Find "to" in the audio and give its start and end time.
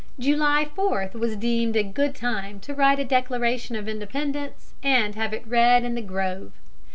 2.59-2.73